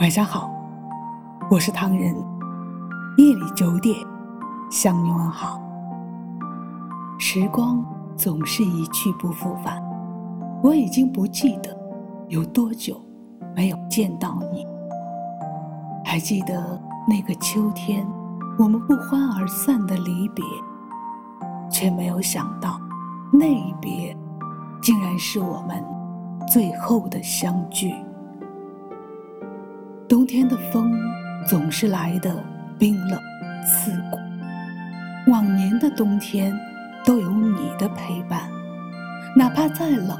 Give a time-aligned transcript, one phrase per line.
[0.00, 0.48] 晚上好，
[1.50, 2.14] 我是唐人。
[3.16, 3.96] 夜里九点，
[4.70, 5.60] 向你问好。
[7.18, 7.84] 时光
[8.16, 9.82] 总是一去不复返，
[10.62, 11.76] 我已经不记得
[12.28, 13.04] 有多久
[13.56, 14.64] 没有见到你。
[16.04, 18.06] 还记得那个秋天，
[18.56, 20.44] 我们不欢而散的离别，
[21.72, 22.80] 却没有想到
[23.32, 24.16] 那一别，
[24.80, 25.84] 竟然是我们
[26.46, 27.96] 最后的相聚。
[30.08, 30.98] 冬天的风
[31.46, 32.34] 总是来的
[32.78, 33.20] 冰冷
[33.66, 36.58] 刺骨，往年的冬天
[37.04, 38.48] 都有你的陪伴，
[39.36, 40.18] 哪怕再冷，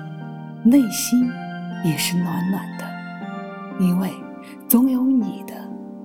[0.62, 1.30] 内心
[1.87, 2.84] 也是暖暖的，
[3.80, 4.12] 因为
[4.69, 5.55] 总有你的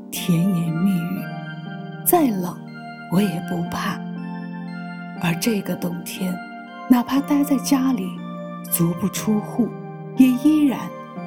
[0.10, 1.22] 甜言蜜语。
[2.06, 2.58] 再冷，
[3.12, 4.00] 我也不怕。
[5.22, 6.34] 而这个冬天，
[6.90, 8.08] 哪怕待在家里，
[8.72, 9.68] 足不出户，
[10.16, 10.80] 也依然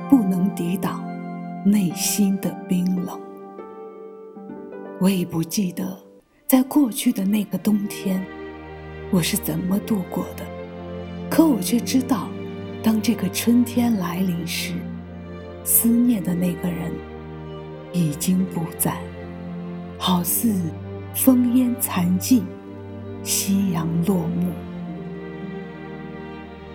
[0.08, 1.04] 不能抵挡。
[1.66, 3.20] 内心的冰冷，
[5.00, 5.98] 我已不记得，
[6.46, 8.24] 在过去的那个冬天，
[9.10, 10.44] 我是怎么度过的。
[11.28, 12.28] 可我却知道，
[12.84, 14.74] 当这个春天来临时，
[15.64, 16.92] 思念的那个人
[17.92, 19.00] 已经不在，
[19.98, 20.54] 好似
[21.16, 22.46] 烽烟残尽，
[23.24, 24.52] 夕阳落幕。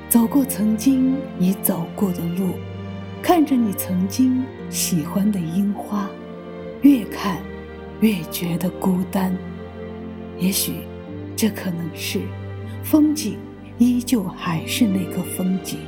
[0.09, 2.49] 走过曾经你走过的路。
[3.23, 6.09] 看着你曾经喜欢的樱花，
[6.81, 7.37] 越看
[7.99, 9.35] 越觉得孤单。
[10.39, 10.75] 也许
[11.35, 12.21] 这可能是
[12.81, 13.37] 风景
[13.77, 15.79] 依旧还是那个风景，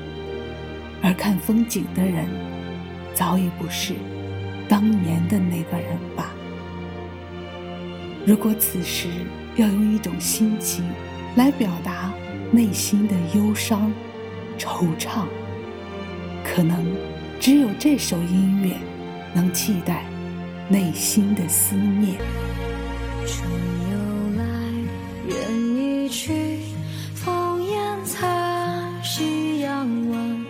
[1.01, 2.27] 而看风景的人
[3.13, 3.93] 早已不是
[4.67, 6.33] 当年的那个人吧。
[8.25, 9.07] 如果此时
[9.55, 10.83] 要用一种心情
[11.37, 12.13] 来表达
[12.51, 13.89] 内心的忧伤、
[14.57, 15.23] 惆怅，
[16.43, 16.85] 可能。
[17.43, 18.73] 只有这首音乐
[19.33, 20.05] 能替代
[20.69, 22.17] 内心的思念。
[23.27, 23.51] 春
[23.91, 23.97] 又
[24.37, 24.45] 来，
[25.27, 26.59] 人已去，
[27.13, 30.45] 烽烟残，夕阳晚，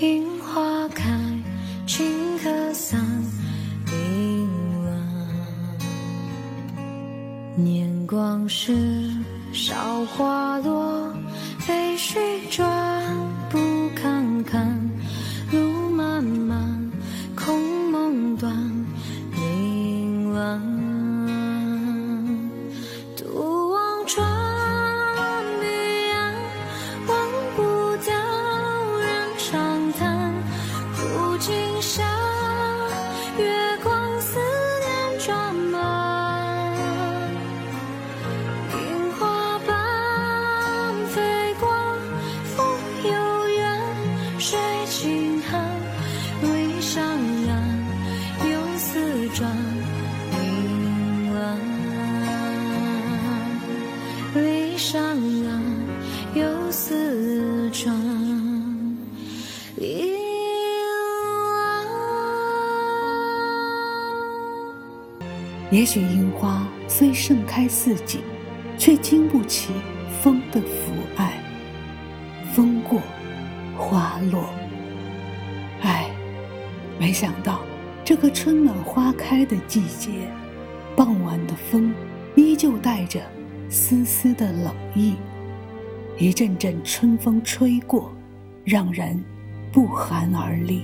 [0.00, 1.04] 樱花开，
[1.86, 2.02] 顷
[2.42, 2.98] 刻散，
[3.84, 4.48] 冰
[4.86, 4.90] 冷。
[7.62, 8.74] 年光逝，
[9.52, 11.12] 韶华落，
[11.58, 12.16] 飞絮
[12.48, 13.02] 转，
[13.50, 13.58] 不
[65.70, 68.20] 也许樱花虽盛开四季，
[68.76, 69.72] 却经不起
[70.20, 71.42] 风的抚爱。
[72.52, 73.00] 风过，
[73.78, 74.44] 花落。
[75.80, 76.10] 唉，
[76.98, 77.60] 没想到
[78.04, 80.10] 这个春暖花开的季节，
[80.94, 81.94] 傍晚的风
[82.36, 83.20] 依旧带着
[83.72, 85.14] 丝丝的冷意。
[86.18, 88.12] 一阵阵春风吹过，
[88.64, 89.18] 让人
[89.72, 90.82] 不寒而栗。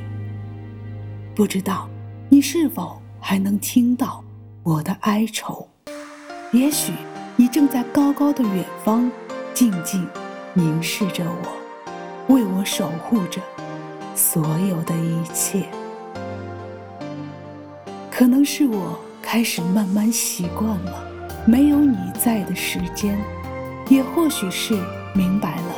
[1.34, 1.87] 不知道
[2.31, 4.25] 你是否还能听到？
[4.62, 5.69] 我的哀愁，
[6.50, 6.93] 也许
[7.37, 9.10] 你正在高高的远方，
[9.53, 10.06] 静静
[10.55, 13.41] 凝视着我，为我守护着
[14.15, 15.66] 所有的一切。
[18.10, 21.07] 可能是我开始慢慢习惯了
[21.48, 23.19] 没有你在的时间，
[23.88, 24.75] 也或许是
[25.14, 25.75] 明白了，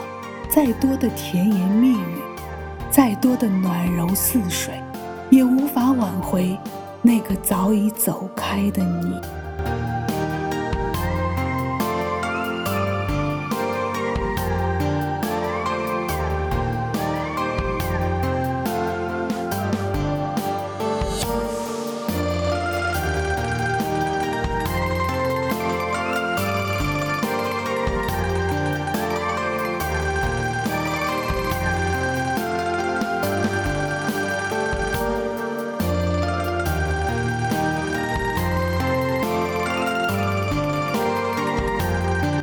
[0.49, 2.17] 再多的甜言蜜语，
[2.91, 4.75] 再多的暖柔似水，
[5.31, 6.59] 也无法挽回。
[7.03, 9.15] 那个早已走开的你。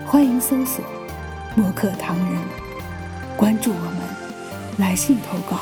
[0.10, 0.82] 欢迎搜索
[1.54, 2.42] “墨客唐人”，
[3.36, 4.00] 关注我们，
[4.78, 5.60] 来信投稿，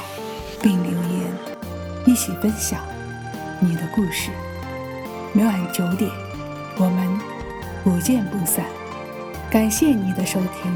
[0.62, 1.21] 并留言，
[2.06, 2.80] 一起分享
[3.59, 3.81] 你的。
[3.95, 4.30] 故事。
[5.33, 6.12] 每晚九点，
[6.77, 7.19] 我们
[7.83, 8.63] 不见不散。
[9.50, 10.71] 感谢你的收听，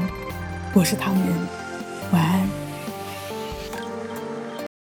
[0.74, 1.26] 我是唐人，
[2.10, 2.59] 晚安。